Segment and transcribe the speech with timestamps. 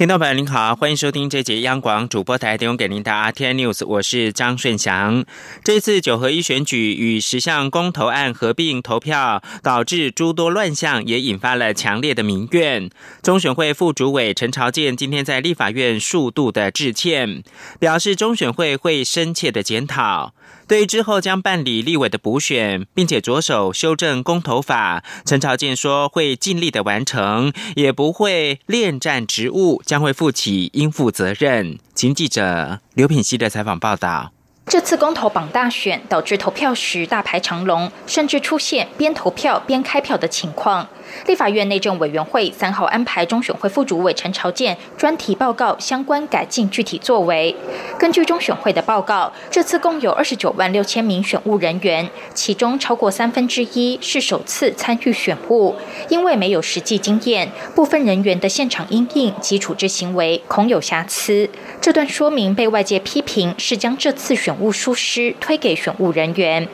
[0.00, 5.26] 听众朋友您好，欢迎收听这节央广主播台提供给您的 RT News，我是张顺祥。
[5.62, 12.88] 这次九合一选举与十项公投案合并投票，导致诸多乱象，也引发了强烈的民怨。
[13.22, 17.42] 中选会副主委陈朝健今天在立法院数度的致歉，
[17.78, 20.32] 表示中选会会深切的检讨。
[20.70, 31.80] 对于之后将办理立委的补选，并且着手修正公投法，陈朝建说会尽力的完成，也不会恋战职务，将会负起应负责任。
[31.92, 34.30] 请记者刘品希的采访报道。
[34.70, 40.88] 这次公投榜大选导致投票时大排长龙，甚至出现边投票边开票的情况。
[41.26, 47.52] 立法院内政委员会三号安排中选会副主委陈朝健专题报告相关改进具体作为。
[47.98, 55.74] 根据中选会的报告，这次共有二十九万六千名选务人员，其中超过三分之一是首次参与选务，
[56.08, 61.50] 因为没有实际经验，部分人员的现场应应及处置行为恐有瑕疵。
[61.80, 66.66] 这段说明被外界批评是将这次选务疏失推给选务人员。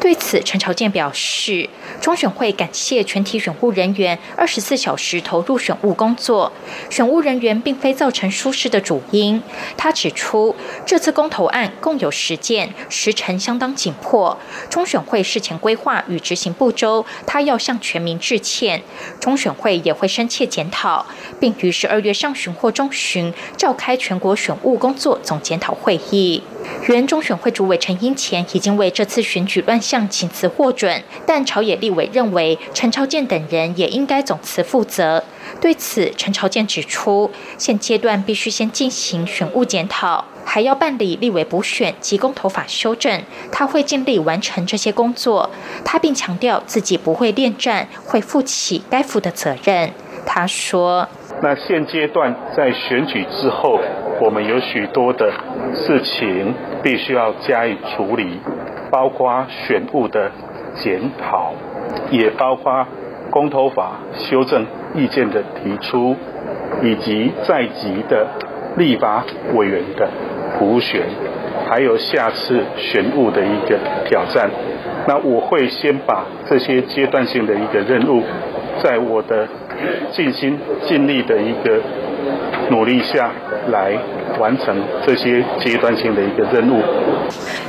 [0.00, 1.68] 对此，陈朝健表示，
[2.00, 3.90] 中选会感谢全体选务人。
[3.90, 6.52] 员二十四小时投入选务工作，
[6.88, 9.42] 选务人员并非造成疏失的主因。
[9.76, 10.54] 他指出，
[10.86, 14.38] 这次公投案共有十件，时程相当紧迫，
[14.68, 18.82] 中选会事前规划与执行不周，他要向全民致歉。
[19.18, 21.04] 中选会也会深切检讨，
[21.40, 26.42] 并于十二月上旬或中旬召开全国选务工作总检讨会议。
[26.86, 35.22] 原中会主委陈英前已经为这次选举乱象请辞获准，但朝野立委认为陈朝健等人也应该总辞负责。
[35.60, 45.50] 对此，陈朝健指出，现阶段必须先进行选务检讨，还要办理立委补选及公投法修正，他会尽力完成这些工作。
[45.84, 49.92] 他并强调自己不会恋战，会负起该负的责任。
[50.24, 51.08] 他说
[51.42, 53.80] ：“那现阶段在选举之后。”
[54.20, 55.32] 我们有许多的
[55.72, 58.38] 事情必须要加以处理，
[58.90, 60.30] 包括选务的
[60.74, 61.54] 检讨，
[62.10, 62.86] 也包括
[63.30, 66.14] 公投法修正意见的提出，
[66.82, 68.26] 以及在籍的
[68.76, 70.08] 立法委员的
[70.58, 71.00] 补选，
[71.68, 74.50] 还有下次选务的一个挑战。
[75.08, 78.22] 那我会先把这些阶段性的一个任务，
[78.82, 79.48] 在我的
[80.12, 81.80] 尽心尽力的一个
[82.70, 83.30] 努力下
[83.68, 83.98] 来。
[84.38, 86.82] 完成这些阶段性的一个任务。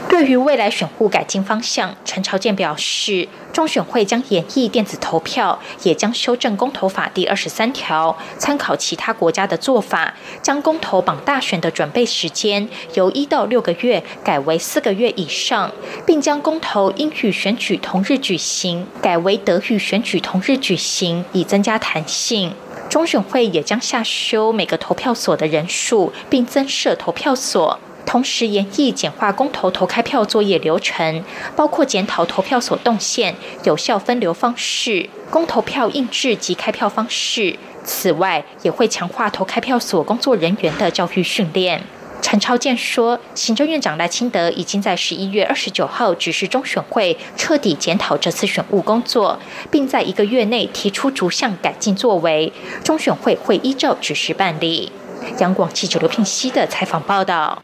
[0.07, 15.69] 对于未来选户改进方向，陈朝健表示，中选会将演绎电子投票，也将修正公投法第二十三条，参考其他国家的做法，将公投榜大选的准备时间由一到六个月改为四个月以上，
[16.05, 22.53] 并将公投应与选举同日举行改为得与选举同日举行，以增加弹性。
[22.91, 31.23] 中选会也将下修每个投票所的人数，并增设投票所，同时研议简化公投投开票作业流程，
[31.55, 37.55] 包括检讨投票所动线、有效分流方式、公投票印制及开票方式。
[37.85, 41.81] 此外，也会强化投开票所工作人员的教育训练。
[42.21, 49.37] 陈超建说，行政院长赖清德已经在十一月二十九号指示中选会彻底检讨这次选务工作，
[49.69, 54.91] 并在一个月内提出逐项改进作为，中选会会依照指示办理。
[55.39, 57.61] 央广记者刘聘熙的采访报道。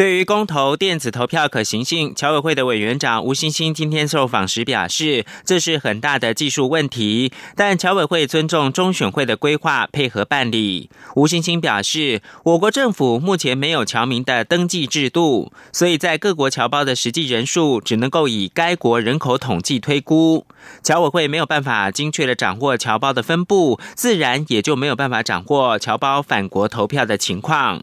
[0.00, 10.88] 对于公投电子投票可行性，侨委会的委员长吴欣欣今天受访时表示，这是很大的技术问题，但侨委会尊重中选会的规划，配合办理。
[11.16, 20.46] 吴欣欣表示，我国政府目前没有侨民的登记制度，所以在各国侨胞的实际人数只能够以该国人口统计推估，
[20.82, 27.82] 侨委会没有办法精确的掌握侨胞的分布，自然也就没有办法掌握侨胞返国投票的情况。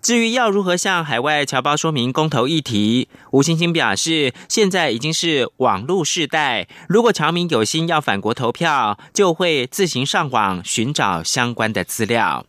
[0.00, 12.46] 至于要如何向海外侨胞说明公投议题，吴欣欣表示，现在已经是网络时代，如果侨民有心要返国投票，就会自行上网寻找相关的资料。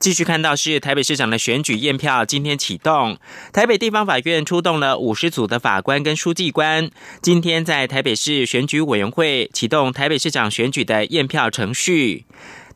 [0.00, 3.18] 继续看到是台北市长的选举验票今天启动，
[3.52, 6.90] 台北地方法院出动了五十组的法官跟书记官，
[7.20, 12.24] 今天在台北市选举委员会启动台北市长选举的验票程序。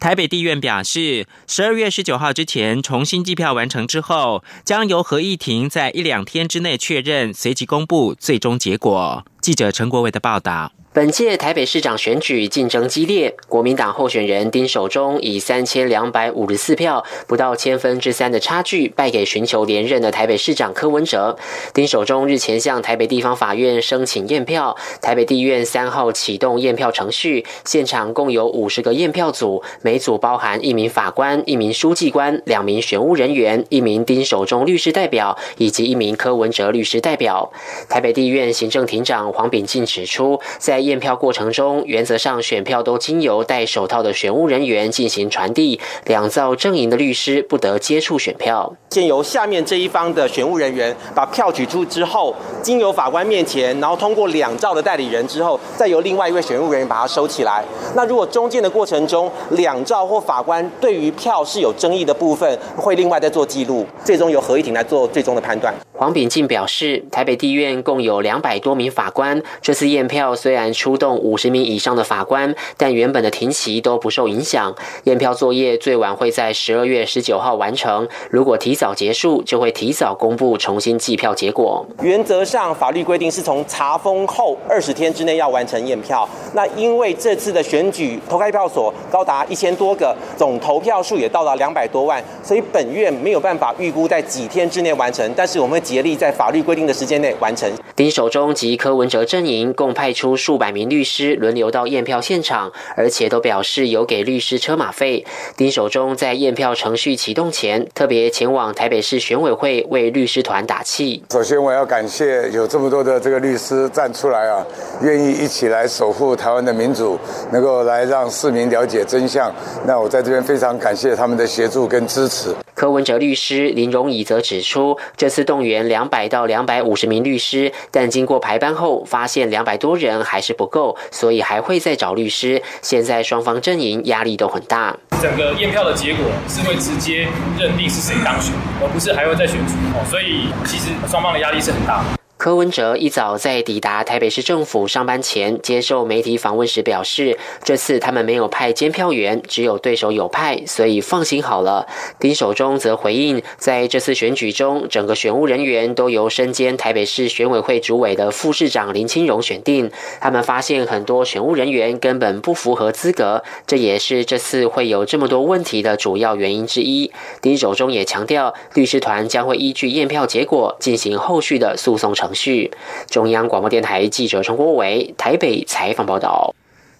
[0.02, 9.24] 台北地院表示，十二月十九号之前重新计票完成之后，将由合议庭在一两天之内确认，随即公布最终结果。
[9.42, 10.70] 记者陈国伟的报道。
[10.94, 21.34] 本届台北市长选举竞争激烈，国民党候选人丁守中以三千两百五十四票，不到千分之三的差距败给寻求连任的台北市长柯文哲。
[21.72, 37.50] 丁守中日前向台北地方法院申请验票，台北地院三号启动验票程序，现场共有五十个验票组，每组包含一名法官、一名书记官、两名选务人员、一名丁守中律师代表以及一名柯文哲律师代表。
[37.88, 48.74] 台北地院行政庭长黄炳进指出，在验票过程中，原则上选票都经由戴手套的选务人员进行传递，两造阵营的律师不得接触选票。
[48.90, 57.64] 先由下面这一方的选务人员把票取出之后，经由法官面前，然后通过两兆的代理人之后，再由另外一位选务人员把它收起来。
[57.96, 65.72] 那如果中间的过程中，两兆或法官对于票是有争议的部分，会另外再做记录，最终由合议庭来做最终的判断。
[65.94, 69.21] 黄炳进表示，台北地院共有两百多名法官，
[69.60, 74.74] 这次验票虽然出动五十名以上的法官，但原本的庭期都不受影响。
[75.04, 81.84] 验票作业最晚会在十二月十九号完成，如果提早结束，就会提早公布重新计票结果。
[82.02, 86.26] 原则上，法律规定是从查封后二十天之内要完成验票。
[86.54, 95.82] 那因为这次的选举投开票所高达一千多个，总投票数也到达两百多万，所以本院没有办法预估在几天之内完成，但是我们会。
[95.82, 97.68] 竭力在法律规定的时间内完成。
[97.94, 105.22] 丁守中及柯文哲阵营共派出数百名律师轮流到验票现场，而且都表示有给律师车马费。
[105.54, 111.22] 丁守中在验票程序启动前，特别前往台北市选委会为律师团打气。
[111.30, 114.66] 首先，我要感谢有这么多的这个律师站出来啊，
[115.02, 117.18] 愿意一起来守护台湾的民主，
[117.52, 119.54] 能够来让市民了解真相。
[119.86, 122.54] 那我在这边非常感谢他们的协助跟支持。
[122.74, 132.62] 柯文哲律师林荣仪则指出，这次动员两百到两百五十名律师，但经过排班后发现两百多人还是不够，所以还会再找律师。
[132.80, 134.96] 现在双方阵营压力都很大。
[135.20, 137.28] 整个验票的结果是会直接
[137.58, 142.02] 认定是谁当选，而不是还会再选出哦，所以其实双方的压力是很大。
[142.42, 151.86] 柯文哲一早在抵达台北市政府上班前，接受媒体访问时表示，这次他们没有派监票员，只有对手有派，所以放心好了。
[152.18, 159.88] 丁守中则回应，在这次选举中，整个选务人员都由身兼台北市选委会主委的副市长林清荣选定。
[160.20, 167.12] 他们发现很多选务人员根本不符合资格，这也是这次会有这么多问题的主要原因之一。
[167.40, 172.31] 丁守中也强调，律师团将会依据验票结果进行后续的诉讼程。
[172.34, 172.70] 序。
[173.08, 176.54] 中央广播电台记者陈国伟台北采访报道。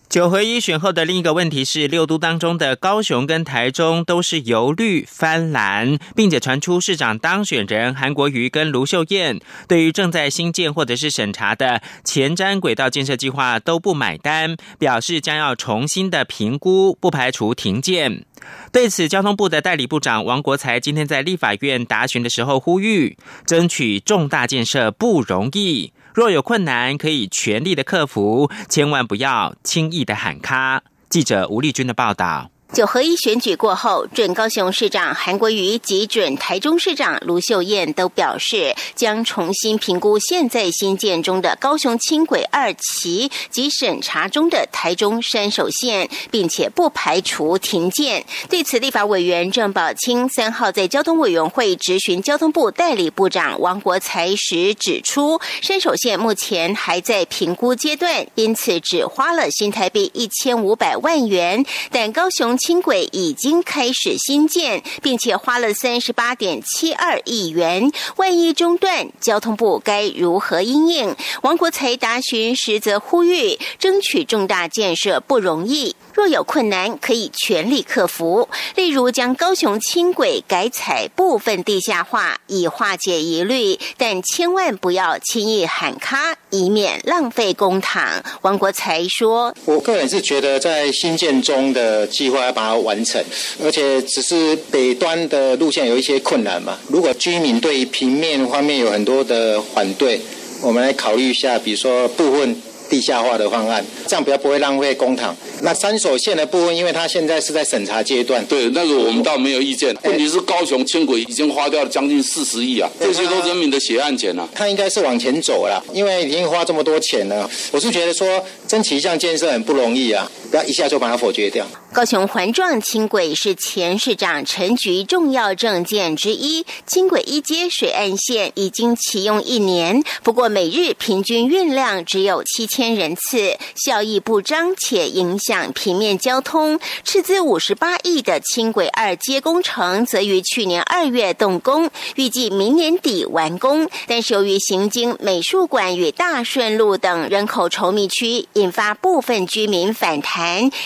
[0.09, 18.27] 九合一选后的另一个问题是，六都当中的高雄跟台中都是由绿翻蓝，并且传出市长当选人韩国瑜跟卢秀燕对于正在新建或者是审查的前瞻轨道建设计划都不买单，表示将要重新的评估，不排除停建。
[18.71, 25.93] 对此，交通部的代理部长王国才今天在立法院答询的时候呼吁，争取重大建设不容易。
[26.15, 30.83] 若有困难，可以全力的克服，千万不要轻易的喊卡。
[31.09, 32.51] 记者吴丽君的报道。
[32.73, 48.25] 九合一选举过后，准高雄市长韩国瑜及准台中市长卢秀燕都表示，将重新评估现在新建中的高雄轻轨二期及审查中的台中山手线，并且不排除停建。
[48.49, 62.57] 对此，立法委员郑宝清三号在交通委员会质询交通部代理部长王国才时指出，山手线目前还在评估阶段，因此只花了新台币一千五百万元，但高雄。
[62.65, 67.91] 轻轨已经开始新建，并且花了三十八点七二亿元。
[68.17, 71.17] 万一中断，交通部该如何应应？
[71.43, 75.97] 王国才答询实则呼吁，争取重大建设不容易。
[76.15, 78.49] 若有困难，可以全力克服。
[78.77, 83.79] 例如，将高雄轻轨改采部分地下化，以化解疑虑。
[83.97, 88.21] 但千万不要轻易喊卡，以免浪费公帑。
[88.43, 93.23] 王国才说：“我个人是觉得，在新建中的计划要把它完成，
[93.63, 96.79] 而且只是北端的路线有一些困难嘛。
[96.89, 100.21] 如果居民对平面方面有很多的反对，
[100.61, 105.33] 我们来考虑一下，比如说部分。”地下化的方案，这样比较不会浪费公帑。
[105.65, 109.97] 那三所线的部分，因为它现在是在审查阶段，对，那个我们倒没有意见。
[110.03, 114.49] 问题是高雄轻轨已经花掉了将近四十亿啊，这些都人民的血汗钱啊。
[114.53, 117.49] 它应该是往前走了，因为已经花这么多钱了。
[117.71, 120.29] 我是觉得说，争取一项建设很不容易啊。
[120.53, 121.67] 不要一下就把它否决掉。
[121.95, 136.79] 高雄环状轻轨是前市长陈菊重要证件之一，轻轨一阶水岸线已经启用一年，不过每日平均运量只有七千人次，效益不彰且影响平面交通。
[137.03, 143.89] 斥资五十八亿的轻轨二阶工程，则于去年二月动工，预计明年底完工。
[144.07, 150.42] 但是由于行经美术馆与大顺路等人口稠密区，引发部分居民反弹，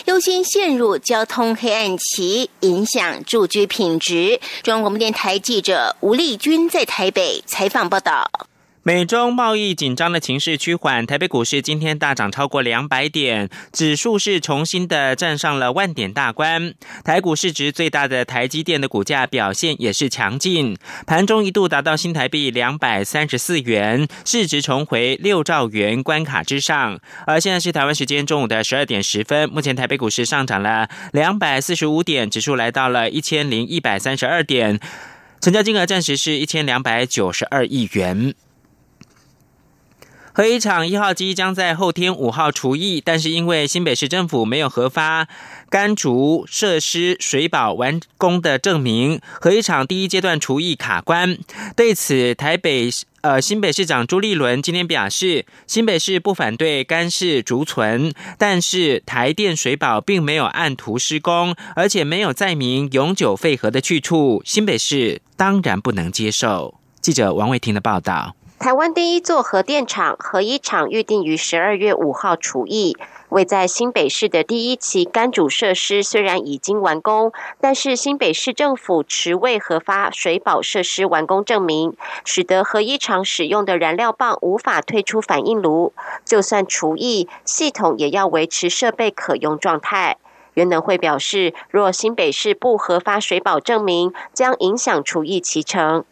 [0.07, 0.97] 优先陷入。
[1.07, 4.41] 交通黑暗期影响住居品质。
[4.63, 8.29] 中央广播电台记者吴丽君在台北采访报道。
[8.87, 16.73] 美中贸易紧张的情势趋缓，台北股市今天大涨超过两百点，指数是重新的站上了万点大关。
[17.03, 27.01] 台股市值最大的台积电的股价表现也是强劲，盘中一度达到新台币两百三十四元，市值重回六兆元关卡之上。
[27.27, 34.79] 而现在是台湾时间中午的十二点十分，目前台北股市上涨了两百四十五点，指数来到了一千零一百三十二点，
[35.41, 38.33] 成交金额暂时是一千两百九十二亿元。
[40.37, 45.29] 核一厂一号机将在后天五号除役，但是因为新北市政府没有核发
[45.71, 51.39] 干竹设施水保完工的证明，核一厂第一阶段除役卡关。
[51.75, 52.91] 对此，台北
[53.23, 66.75] 呃新北市长朱立伦今天表示，新北市不反对干式竹存，但是台电水保并没有按图施工，而且没有载明永久废核的去处，新北市当然不能接受。
[67.01, 68.37] 记者王伟婷的报道。
[68.59, 72.97] 台湾第一座核电厂核一厂预定于十二月五号除役。
[73.29, 81.95] 位在新北市的第一期干煮设施虽然已经完工，但是新北市政府迟未核发水保设施完工证明，
[82.25, 85.93] 使得核一厂使用的燃料棒无法退出反应炉。
[86.25, 90.17] 就算除役，系统也要维持设备可用状态。
[90.55, 96.05] 原能会表示，若新北市不核发水保证明，将影响除役其成。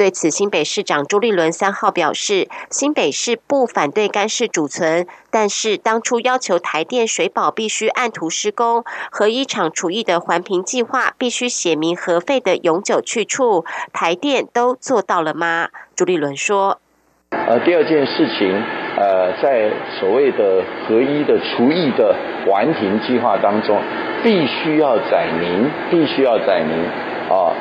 [0.00, 15.68] 对此，新北市长朱立伦三号表示，新北市不反对干式储存，但是当初要求台电水保必须按图施工，核一厂除役的环评计划必须写明核废的永久去处，台电都做到了吗？
[15.94, 16.80] 朱立伦说：，
[17.28, 18.54] 呃，第二件事情，
[18.96, 22.16] 呃，在所谓的合一的除役的
[22.46, 23.78] 环评计划当中，
[24.22, 26.86] 必须要载明，必须要载明
[27.28, 27.52] 啊。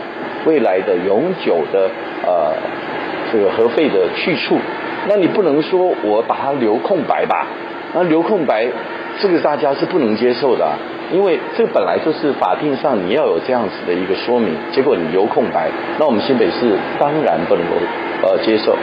[0.45, 1.91] 未来的永久的
[2.25, 2.53] 呃
[3.31, 4.57] 这个核废的去处，
[5.07, 7.47] 那你不能说我把它留空白吧？
[7.93, 8.67] 那留空白，
[9.19, 10.77] 这个大家是不能接受的，
[11.11, 17.75] 因为这本来就是法定上你要有这样子的一个说明，结果你留空白，那我们新北市当然不能够
[18.23, 18.75] 呃接受。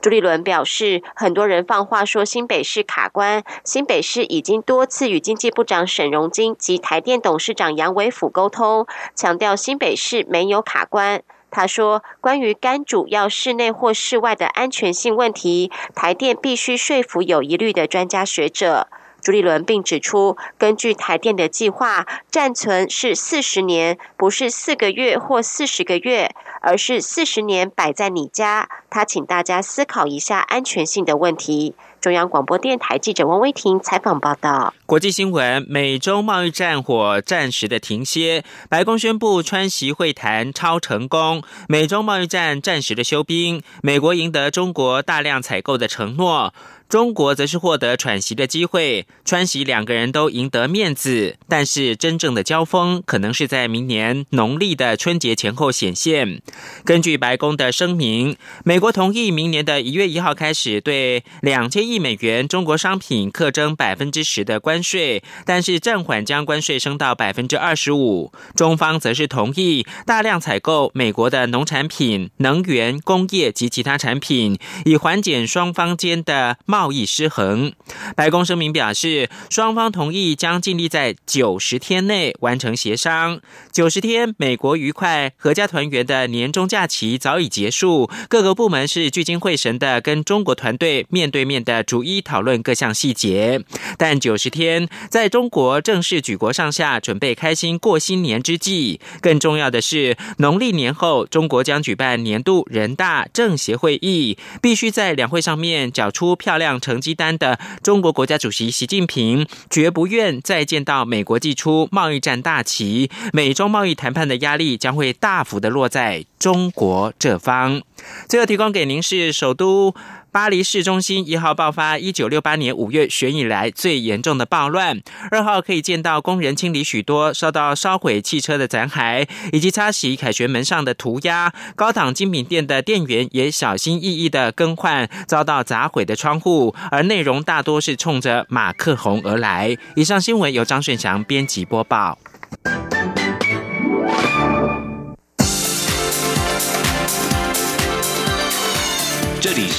[0.00, 11.22] 朱立伦表示，很多人放话说新北市卡关，新北市已经多次与经济部长沈荣金及台电董事长杨伟甫沟通，强调新北市没有卡关。
[11.54, 18.88] 他说，关于干主要室内或室外的安全性问题，台电必须说服有疑虑的专家学者。
[19.24, 28.68] 朱立伦并指出，根据台电的计划，暂存是四十年，不是四个月或四十个月，而是四十年摆在你家。
[28.90, 31.74] 他请大家思考一下安全性的问题。
[32.02, 34.74] 中央广播电台记者王威婷采访报道。
[34.84, 46.52] 国际新闻：美中贸易战火暂时的停歇，白宫宣布川习会谈超成功，美中贸易战暂时的休兵，美国赢得中国大量采购的承诺。
[46.94, 56.40] 中国则是获得喘息的机会，川喜两个人都赢得面子，但是真正的交锋可能是在明年农历的春节前后显现。
[56.84, 68.30] 根据白宫的声明，美国同意明年的一月一号开始对两千亿美元中国商品课征百分之十的关税，但是暂缓将关税升到百分之二十五。
[68.54, 76.58] 中方则是同意大量采购美国的农产品、能源、工业及其他产品，以缓解双方间的。
[76.66, 77.72] 贸贸易失衡，
[78.14, 83.40] 白宫声明表示，双方同意将尽力在九十天内完成协商。
[83.72, 93.64] 九十天，美国愉快、阖家团圆的年终假期早已结束，各个部门是聚精会神的跟中国团队面对面的逐一讨论各项细节。
[93.96, 106.63] 但九十天在中国正式举国上下准备开心过新年之际，更重要的是，农历年后中国将举办年度人大政协会议，必须在两会上面缴出漂亮。
[106.64, 117.82] 亮成绩单的中国国家主席习近平绝不愿再见到美国祭出贸易战大旗，美中贸易谈判的压力将会大幅的落在中国这方。
[118.26, 119.94] 最后提供给您是首都。
[120.34, 125.00] 巴黎市中心一号爆发一九六八年五月选以来最严重的暴乱。
[125.30, 131.52] 二号可以见到工人清理许多受到烧毁汽车的残骸，以及擦洗凯旋门上的涂鸦。
[131.76, 139.76] 高档精品店的店员也小心翼翼的更换遭到砸毁的窗户，而内容大多是冲着马克宏而来。
[139.94, 142.18] 以上新闻由张顺祥编辑播报。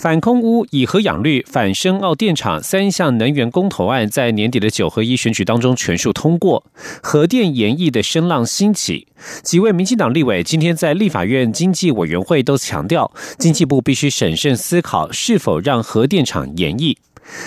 [0.00, 6.64] 反空污、以核养绿、反深澳电厂三项能源公投案在年底的九合一选举当中全数通过，
[7.02, 9.06] 核电延役的声浪兴起。
[9.42, 16.96] 几位民进党立委今天在立法院经济委员会都强调，经济部必须审慎思考是否让核电厂延役。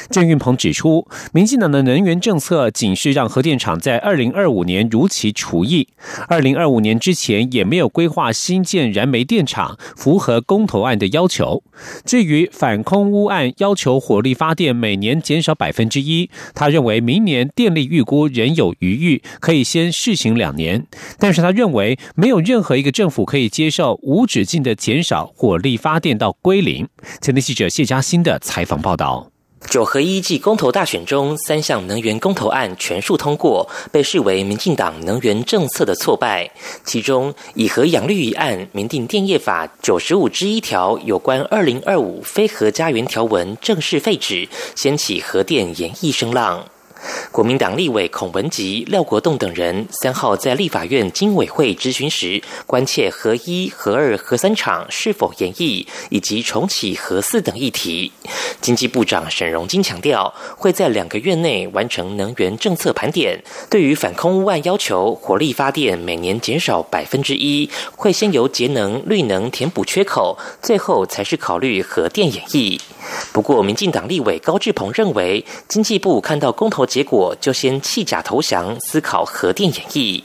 [0.09, 5.87] 郑运鹏指出，民进党的能源政策仅是让核电厂在二零二五年如期除役，
[6.27, 11.63] 二零二五年之前也没有规划新建燃煤电厂，符合公投案的要求。
[12.05, 20.85] 至于反空污案要求火力发电每年减少百分之一，他认为明年电力预估仍有余裕，可以先试行两年。
[21.19, 26.87] 但是他认为没有任何一个政府可以接受无止境的减少火力发电到归零。
[27.21, 29.32] 前天记者谢嘉欣的采访报道。
[29.69, 36.51] 九合一暨公投大选中，三项能源公投案全数通过，被视为民进党能源政策的挫败。
[36.83, 46.65] 其中，以核养绿一案，民定电业法九十五之一条有关二零二五非核家园条文正式废止，掀起核电演绎声浪。
[47.31, 58.11] 国民党立委孔文吉、廖国栋等人三号在立法院经委会质询时，关切核一、核二、核三厂是否延役，以及重启核四等议题。
[58.61, 63.43] 经济部长沈荣金强调，会在两个月内完成能源政策盘点。
[63.69, 72.79] 对于反空污案要求，火力发电每年减少百分之一，会先由节能、绿能填补缺口，最后才是考虑核电演绎。
[73.33, 80.21] 不过，民进党立委高志鹏认为，经济部看到公投结果就先弃假投降，思考核电演绎。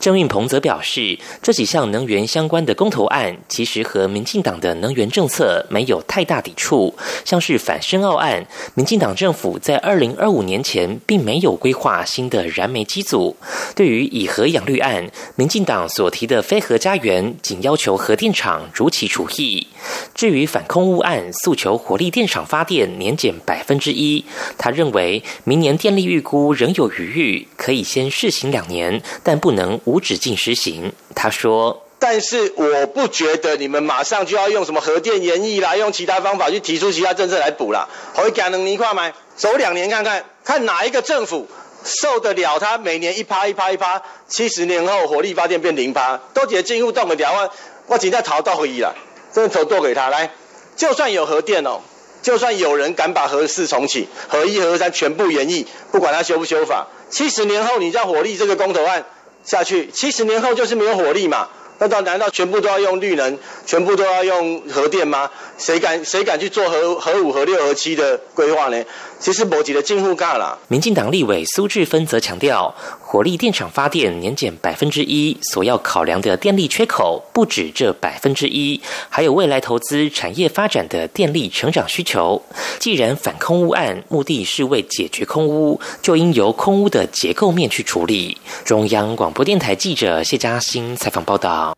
[0.00, 6.94] 郑运鹏则表示，这几项能源相关的公投案，其实和民进党的能源政策没有太大抵触。
[7.26, 13.36] 像是反深澳案，民进党政府在二零二五年前并没有规划新的燃煤机组。
[13.74, 19.66] 对于以核养绿案，民进党所提的非核家园，仅要求核电厂如期除役。
[20.14, 24.24] 至于反空污案，诉求火力电厂发电年减百分之一。
[24.56, 30.92] 他认为明年电力预估仍有余裕，可以先试行两年，但不能无止境实行。
[31.14, 37.88] 他说：“但是我不觉得你们马上就要用什么核电延役啦，用其他方法去提出其他政策来补啦。
[38.14, 39.12] 可以讲能你快吗？
[39.36, 41.48] 走两年看看，看哪一个政府
[41.84, 42.58] 受得了？
[42.58, 47.50] 他每年一趴一趴一趴，七十年后火力发电变零趴，都解进入动不了啊！
[47.86, 48.94] 我今天逃到回忆了。”
[49.32, 50.30] 真的投剁给他来，
[50.76, 51.82] 就算有核电哦，
[52.26, 59.04] 就算有人敢把核四重启，核一、核三全部延役，不管他修不修法，七十年后你叫火力这个公投案
[59.44, 61.48] 下去，七十年后就是没有火力嘛？
[61.78, 65.30] 那到难道全部都要用绿能，全部都要用核电吗？
[65.56, 68.84] 谁敢谁敢去做核核五、核六、核七的规划呢？
[69.18, 70.58] 其实摩羯的近乎尬了。
[70.68, 82.42] 民进党立委苏志芬则强调，火力电厂发电年减百分之一，所要考量的电力缺口不止这百分之一，还有未来投资产业发展的电力成长需求。
[82.78, 88.36] 既然反空污案目的是为解决空污，就应由空污的结构面去处理。
[88.64, 91.74] 中央广播电台记者谢嘉欣采访报道。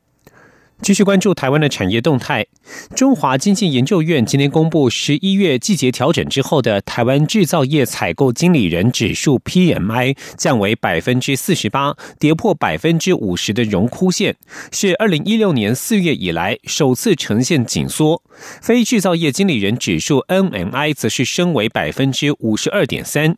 [0.81, 2.47] 继续关注台湾的产业动态。
[2.95, 14.37] 中华经济研究院今天公布十一月季节调整之后的台湾制造业采购经理人指数 PMI 降为百分之四十八，跌破百分之五十的荣枯线，
[14.73, 18.23] 是二零一六年四月以来首次呈现紧缩。
[18.61, 23.37] 非制造业经理人指数 NMI 则是升为百分之五十二点三。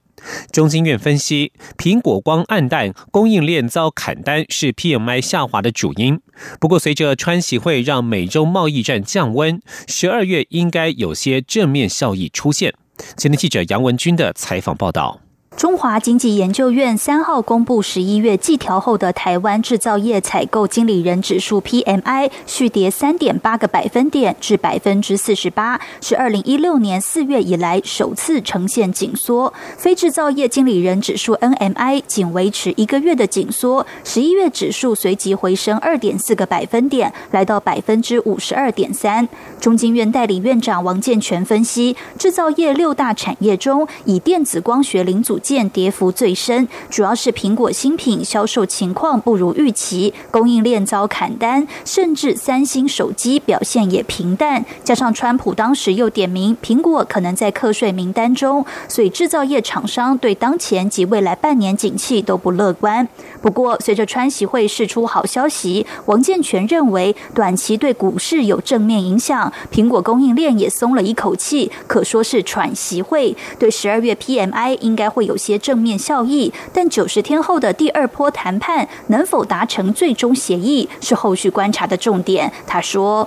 [0.52, 6.20] 中经院分析，苹果光暗淡，供应链遭砍单是 PMI 下滑的主因。
[6.58, 12.72] 不过，随着川协会让美洲贸易战降降温，十二月应该有些正面效益出现。
[13.18, 15.20] 前天记者杨文军的采访报道。
[15.60, 29.52] 中华经济研究院三号公布十一月季调后的台湾制造业采购经理人指数 PMI 续跌三点八个百分点至百分之四十八，是二零一六年四月以来首次呈现紧缩。
[29.76, 39.28] 非制造业经理人指数 NMI 仅维持一个月的紧缩，十一月指数随即回升二点四个百分点，来到百分之五十二点三。
[39.60, 54.64] 中经院代理院长王健全分析，制造业六大产业中，以电子光学零组件跌幅最深，主要是苹果新品销售情况不如预期，供应链遭砍单，甚至三星手机表现也平淡。
[54.84, 63.08] 加上川普当时又点名苹果可能在课税名单中，所以制造业厂商对当前及未来半年景气都不乐观。
[63.42, 73.36] 不过，随着川习会释出好消息，王健全认为短期对股市有正面影响，苹果供应链也松了一口气，可说是喘息会。
[73.58, 82.52] 对十二月 PMI 应该会有些正面效益，但九十天后的第二波谈判能否达成最终协议，是后续观察的重点。
[82.66, 83.26] 他说：“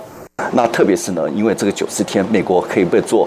[0.52, 3.26] 那特别是呢，因为这个九十天，美国可以被做？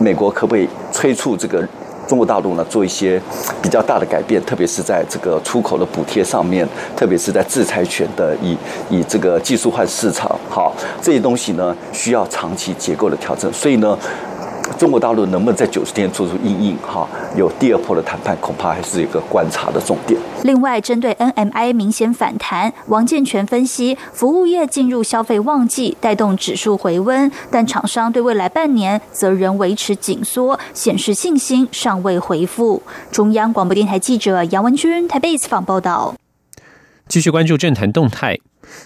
[0.00, 1.68] 美国可不可以催促这个
[2.08, 3.20] 中国大陆呢做一些
[3.60, 4.42] 比较大的改变？
[4.46, 8.56] 特别是在这个出口的补贴上面，特别是在制裁权的以
[8.88, 13.52] 以这个技术换市场，好这些东西呢，需要长期结构的调整。
[13.52, 13.98] 所以呢。”
[14.84, 16.76] 中国大陆能不能在九十天做出应应？
[16.76, 20.20] 哈，有第二波的谈判，恐怕还是一个观察的重点。
[20.42, 32.82] 另外，针对 NMI 明显反弹，王建全分析，服务业进入消费旺季，带动指数回温，但厂商对未来半年则仍维持紧缩，显示信心尚未回复。
[33.10, 36.14] 中央广播电台记者杨文君台北采访报道。
[37.08, 38.38] 继续关注政坛动态。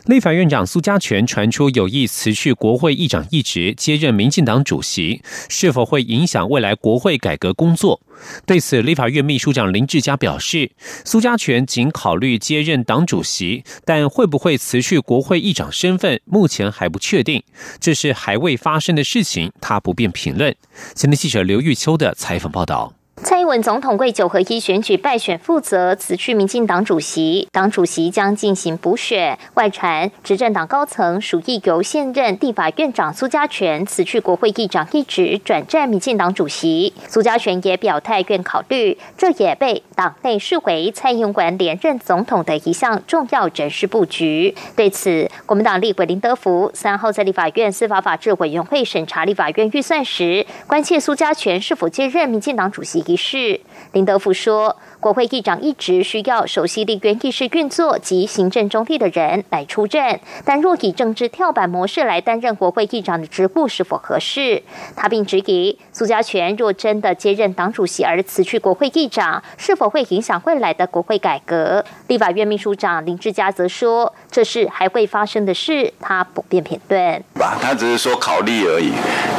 [0.06, 8.00] 立法院长苏家全传出有意辞去国会议长一职，接任民进党主席，是否会影响未来国会改革工作？
[8.46, 10.72] 对此，立法院秘书长林志嘉表示，
[11.04, 17.42] 苏家全仅考虑接任党主席，但会不会辞去国会议长身份，目前还不确定，
[17.78, 20.54] 这是还未发生的事情，他不便评论。
[20.94, 22.97] 前的记者刘玉秋的采访报道。
[23.24, 29.36] 蔡英文总统为九合一选举败选负责，辞去民进党主席，党主席将进行补选。
[29.54, 36.92] 外传执政党高层属意由现任地法院长苏家全辞去国会议长一职，转战民进党主席。
[37.08, 44.54] 苏家全也表态愿考虑，这也被党内视为蔡英文连任总统的一项重要人事布局。
[44.76, 53.04] 对此，国民党立委林德福三号在立法院司法法制委员会审查立法院预算时，关切苏家全是否接任民进党主席。
[53.08, 53.60] 仪式，
[53.92, 54.76] 林德福说。
[55.00, 64.60] 国会议长一直需要熟悉立院议事运作及行政中立的人来出任，但若以政治跳板模式来担任国会议长的职务是否合适？
[64.96, 71.84] 他并质疑苏家全若真的接任党主席而辞去国会议长，是否会影响未来的国会改革？
[72.08, 77.22] 立法院秘书长林志嘉则说，这是还未发生的事，他不便评论。
[77.60, 78.90] 他只是说考虑而已。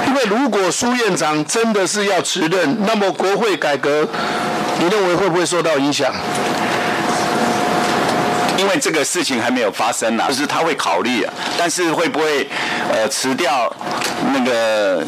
[0.07, 4.07] 因为如果苏院长真的是要辞任，那么国会改革，
[4.79, 5.48] 你认为会不会？
[5.49, 6.13] 受到影响。
[8.55, 11.25] 因为这个事情还没有发生呢，就是他会考虑，
[11.57, 12.47] 但是会不会
[12.93, 13.71] 呃辞掉
[14.33, 15.01] 那个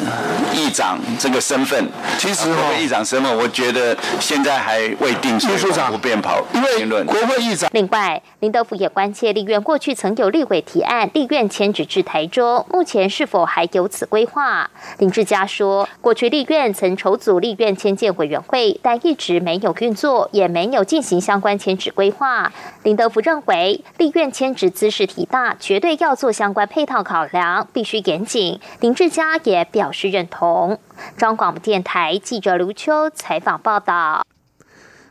[0.56, 1.86] 议长这个身份？
[2.18, 6.42] 其实国会议长身份，我觉得现在还未定，秘书长不便跑
[6.78, 7.06] 评论。
[7.06, 7.70] 国会议长。
[7.74, 14.70] 另外，林德福也关切立院过去曾有立委提案，立院迁址至台中，目前是否还有此规划？
[15.00, 22.52] 林志嘉说，过去立院曾筹组立院迁建委员会，但一直没有运作，也没有进行相关迁址规划。
[22.84, 23.42] 林德福认。
[23.46, 28.60] 为立院迁址姿势体大，绝对要做相关配套考量，必须严谨。
[28.82, 30.80] 林志嘉也表示认同。
[31.16, 34.26] 中广播电台记者卢秋采访报道。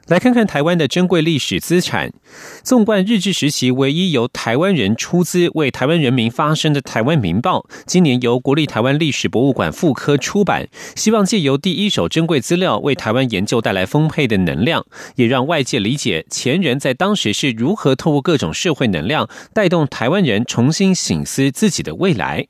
[0.08, 2.12] 来看看台湾的珍贵历史资产。
[2.64, 22.48] 纵观日治时期唯一由台湾人出资为台湾人民发声的《台湾民报》，今年由国立台湾历史博物馆副科出版，希望借由第一手珍贵资料为台湾研究带来丰沛的能量，也让外界理解前人在当时是如何透过各种社会能量，带动台湾人重新醒思自己的未来。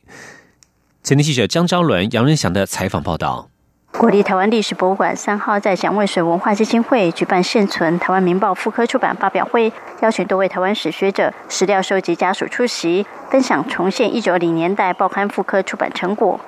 [1.02, 3.48] 前天记者张昭伦、杨仁祥的采访报道。
[3.92, 16.38] 国立台湾历史博物馆三号在蒋渭水文化基金会举办现存《台湾民报》复刻出版发表会，邀请多位台湾史学者、史料收集家属出席，分享重现一九二零年代报刊复刻出版成果。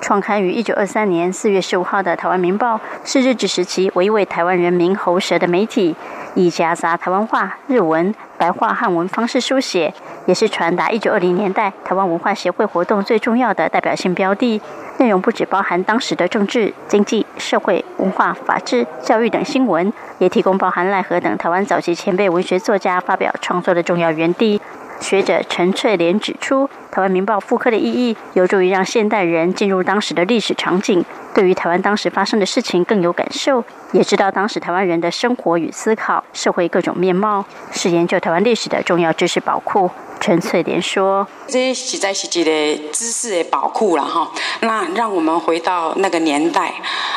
[0.00, 5.94] 创刊于一九二三年四月十五号的《台湾民报》，是日治时期唯一为台湾人民喉舌的媒体，
[6.34, 9.92] 以夹杂台湾话、日文、白话汉文方式书写，
[10.26, 14.60] 也是传达一九二零年代台湾文化协会活动最重要的代表性标的。
[14.98, 24.60] 内容不只包含当时的政治、经济、社会、文化、法治、教育等新闻，也提供包含赖和等台湾早期前辈文学作家发表创作的重要园地。
[25.00, 39.90] 学者陈翠莲指出，《台湾民报》复刻的意义，有助于让现代人进入当时的历史场景，对于台湾当时发生的事情更有感受，也知道当时台湾人的生活与思考、社会各种面貌，是研究台湾历史的重要知识宝库。
[40.20, 42.50] 陈翠莲说：“这实在是一个
[42.92, 44.30] 知识的宝库了哈。
[44.60, 46.74] 那让我们回到那个年代，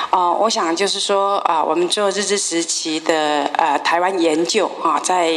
[0.10, 5.32] 啊，我想就是说啊，我们做日治时期的呃台湾研究啊，在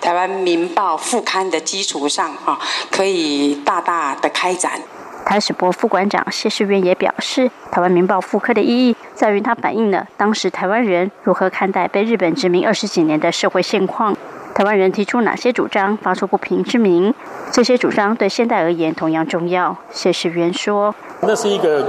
[0.00, 2.58] 台湾民报副刊的基础上啊，
[2.90, 4.80] 可以大大的开展。”
[5.24, 14.14] 台史博副馆长谢世渊也表示，台湾民报复刻的意义在于它反映了当时台湾人如何看待被日本殖民二十几年的社会现况。
[14.54, 17.12] 台湾人提出哪些主张，发出不平之鸣？
[17.50, 19.76] 这些主张对现代而言同样重要。
[19.90, 21.84] 谢世元说：“那是一个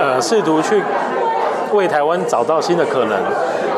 [0.00, 0.82] 呃，试图去
[1.74, 3.18] 为台湾找到新的可能。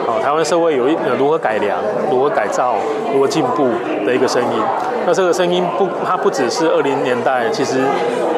[0.07, 1.81] 哦，台湾社会有一如何改良、
[2.13, 2.77] 如何改造、
[3.13, 3.71] 如何进步
[4.07, 4.63] 的一个声音。
[5.05, 7.51] 那这个声音不，它不只是二零年代。
[7.51, 7.81] 其实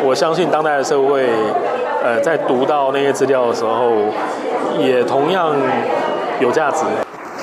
[0.02, 1.28] 我相信当代的社会，
[2.02, 3.92] 呃，在读到那些资料的时候，
[4.78, 5.54] 也同样
[6.40, 6.86] 有价值。”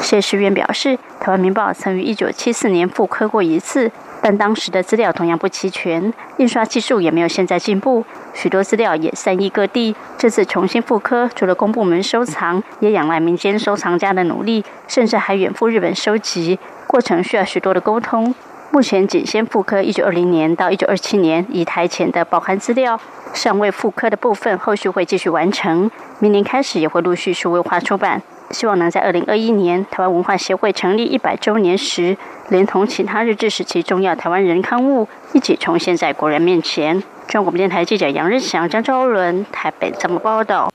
[0.02, 0.98] 谢世元表示。
[1.20, 9.96] 台湾民报曾于一九七四年复刻过一次，但当时的资料同样不齐全，印刷技术也没有现在进步，许多资料也散佚各地。
[10.18, 18.34] 这次重新复刻，除了公部门收藏，也仰赖民间收藏家的努力，甚至还远赴日本收集，过程需要许多的沟通。
[18.72, 23.00] 目前仅先复刻一九二零年到一九二七年以台前的报刊资料，
[23.34, 28.24] 尚未复刻的部分，后续会继续完成，明年开始也会陆续数位化出版。
[28.54, 32.18] 希望能在二零二一年台湾文化协会成立一百周年时，
[32.50, 37.02] 连同其他日治时期重要台湾人刊物一起重现在国人面前。
[37.28, 40.72] 中国电台记者杨日祥、张昭伦台北怎么报道。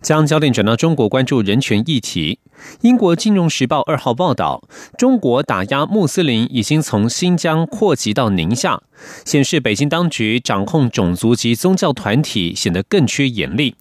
[0.00, 2.38] 将焦点转到中国，关注人权议题。
[2.82, 4.62] 英国《金融时报》二号报道，
[4.96, 8.80] 中国打压穆斯林已经从新疆扩及到宁夏，
[9.24, 13.74] 显示北京当局掌控种族及宗教团体显得更趋严厉。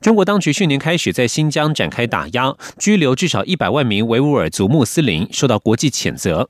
[0.00, 6.48] 中国当局去年开始在新疆展开打压，拘留至少一百万名维吾尔族穆斯林，受到国际谴责。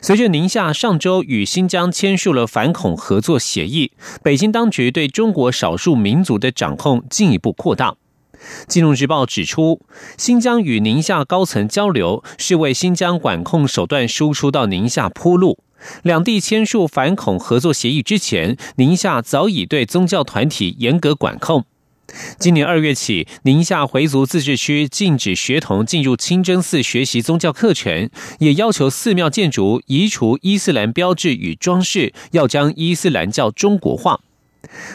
[0.00, 7.94] 随着宁夏上周与新疆签署了反恐合作协议，北京当局对中国少数民族的掌控进一步扩大。
[8.66, 9.80] 金融日报指出，
[10.16, 15.58] 新疆与宁夏高层交流是为新疆管控手段输出到宁夏铺路。
[16.02, 21.64] 两地签署反恐合作协议之前，宁夏早已对宗教团体严格管控。
[22.38, 34.20] 今年二月起，宁夏回族自治区禁止学童进入清真寺学习宗教课程，也要求寺庙建筑移除伊斯兰标志与装饰，要将伊斯兰教中国化。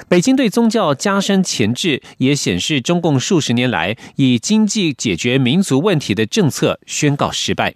[0.10, 7.74] 北京对宗教加深钳制，也显示中共数十年来以经济解决民族问题的政策宣告失败。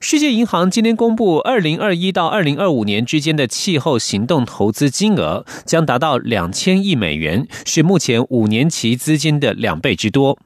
[0.00, 10.38] 世界银行今天公布，二零二一到二零二五年之间的气候行动投资金额将达到两千亿美元，是目前五年期资金的两倍之多。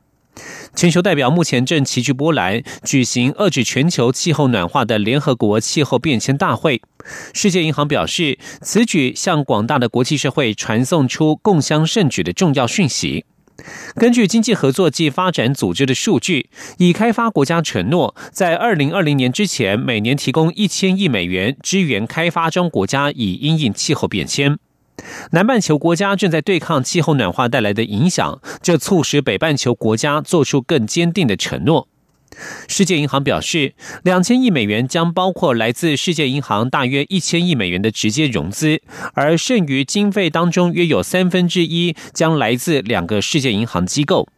[0.74, 6.80] 全球代表目前正齐聚波兰，举行遏制全球气候暖化的联合国气候变迁大会。
[7.34, 13.26] 世界银行表示，此举向广大的国际社会传送出共襄盛举的重要讯息。
[13.94, 24.58] 根据经济合作暨发展组织的数据，已开发国家承诺在二零二零年之前每年提供一千亿美元支援开发中国家，以因应气候变迁。
[25.30, 31.88] 南半球国家正在对抗气候暖化带来的影响，这促使北半球国家做出更坚定的承诺。
[32.68, 38.80] 世界银行表示，两千亿美元将包括来自世界银行大约一千亿美元的直接融资，
[39.14, 44.28] 而剩余经费当中约有三分之一将来自两个世界银行机构。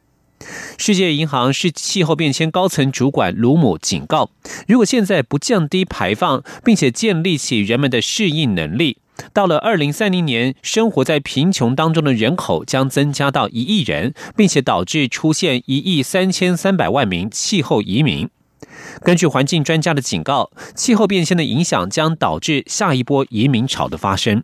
[0.77, 4.31] 世界银行是气候变迁高层主管卢姆警告，
[4.67, 8.99] 如果现在不降低排放，并且建立起人们的适应能力。
[9.33, 18.29] 到了二零三零年，生活在贫穷当中的人口将增加到一亿人，并且导致出现一亿三千三百万名气候移民。
[19.03, 24.43] 根据环境专家的警告，气候变迁的影响将导致下一波移民潮的发生。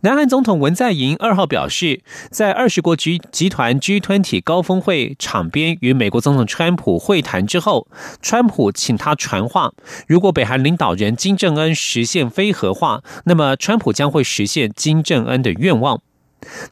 [0.00, 7.88] 南韩总统文在寅二号表示，在二十国集集团 G20 高峰会场边与美国总统川普会谈之后，
[8.20, 9.72] 川普请他传话，
[10.06, 16.02] 如果北韩领导人金正恩实现非核化，那么川普将会实现金正恩的愿望。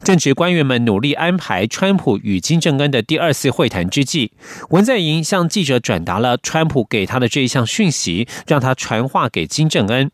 [0.03, 4.31] 正值官员们努力安排川普与金正恩的第二次会谈之际，
[4.69, 10.11] 文在寅向记者转达了川普给他的这一项讯息，让他传话给金正恩。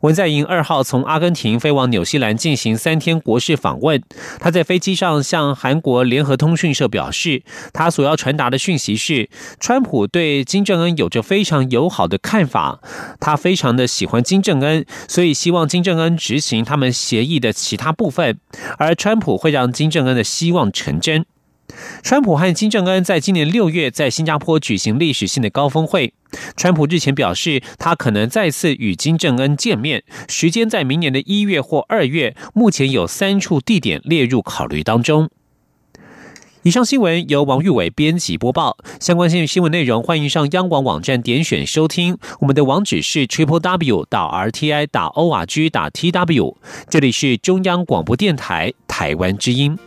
[0.00, 4.02] 文在寅二号从阿根廷飞往纽西兰进行三天国事访问。
[4.38, 12.80] 他在飞机上向韩国联合通讯社表示，他所要传达的讯息是，川普对金正恩有着非常友好的看法，
[13.18, 18.38] 他非常的喜欢金正恩，所以希望金正恩执行他们协议的其他部分，
[18.78, 21.24] 而川普会让金正恩的希望成真。
[22.02, 26.14] 川普和金正恩在今年六月在新加坡举行历史性的高峰会。
[26.56, 32.34] 川普日前表示，他可能再次与金正恩见面，时间在明年的一月或二月。
[32.54, 35.30] 目前有三处地点列入考虑当中。
[36.64, 38.76] 以上新闻由王玉伟编辑播报。
[39.00, 42.18] 相关新新闻内容，欢迎上央广网站点选收听。
[42.40, 46.56] 我们的网址是 triple w 打 r t i 打 o r g 打 t w。
[46.90, 49.78] 这里是中央广播电台台湾之音。